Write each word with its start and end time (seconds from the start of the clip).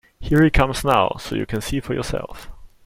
Here 0.19 0.43
he 0.43 0.49
comes 0.49 0.83
now, 0.83 1.17
so 1.19 1.35
you 1.35 1.45
can 1.45 1.61
see 1.61 1.79
for 1.79 1.93
yourself. 1.93 2.49